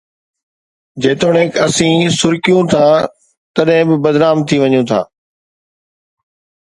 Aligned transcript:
جيتوڻيڪ 1.01 1.51
اسين 1.65 1.97
سُرڪيون 2.19 2.63
ٿا، 2.71 2.85
تڏهن 3.55 3.83
به 3.89 3.95
بدنام 4.03 4.37
ٿي 4.47 4.55
وڃون 4.61 4.83
ٿا. 4.89 4.99